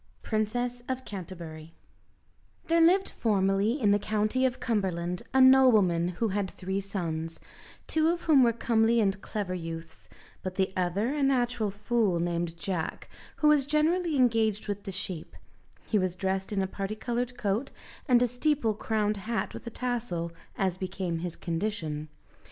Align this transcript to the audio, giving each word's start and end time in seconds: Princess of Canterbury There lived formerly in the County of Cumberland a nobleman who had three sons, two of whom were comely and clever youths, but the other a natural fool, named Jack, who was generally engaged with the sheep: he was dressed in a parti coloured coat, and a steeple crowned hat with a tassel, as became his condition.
Princess 0.23 0.81
of 0.89 1.05
Canterbury 1.05 1.75
There 2.65 2.81
lived 2.81 3.09
formerly 3.09 3.79
in 3.79 3.91
the 3.91 3.99
County 3.99 4.47
of 4.47 4.59
Cumberland 4.59 5.21
a 5.31 5.39
nobleman 5.39 6.07
who 6.17 6.29
had 6.29 6.49
three 6.49 6.79
sons, 6.81 7.39
two 7.85 8.07
of 8.07 8.23
whom 8.23 8.41
were 8.41 8.51
comely 8.51 8.99
and 8.99 9.21
clever 9.21 9.53
youths, 9.53 10.09
but 10.41 10.55
the 10.55 10.73
other 10.75 11.13
a 11.13 11.21
natural 11.21 11.69
fool, 11.69 12.19
named 12.19 12.57
Jack, 12.57 13.09
who 13.35 13.47
was 13.49 13.67
generally 13.67 14.15
engaged 14.15 14.67
with 14.67 14.85
the 14.85 14.91
sheep: 14.91 15.35
he 15.85 15.99
was 15.99 16.15
dressed 16.15 16.51
in 16.51 16.63
a 16.63 16.67
parti 16.67 16.95
coloured 16.95 17.37
coat, 17.37 17.69
and 18.07 18.23
a 18.23 18.27
steeple 18.27 18.73
crowned 18.73 19.17
hat 19.17 19.53
with 19.53 19.67
a 19.67 19.69
tassel, 19.69 20.31
as 20.57 20.79
became 20.79 21.19
his 21.19 21.35
condition. 21.35 22.09